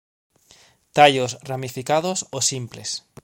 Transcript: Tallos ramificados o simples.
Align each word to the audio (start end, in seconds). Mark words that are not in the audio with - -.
Tallos 0.95 1.31
ramificados 1.49 2.17
o 2.37 2.39
simples. 2.49 2.89